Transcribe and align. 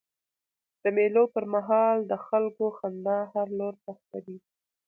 د 0.83 0.83
مېلو 0.97 1.23
پر 1.33 1.43
مهال 1.53 1.97
د 2.11 2.13
خلکو 2.27 2.65
خندا 2.77 3.19
هر 3.33 3.47
لور 3.59 3.73
ته 3.83 3.91
خپره 3.99 4.27
يي. 4.35 4.39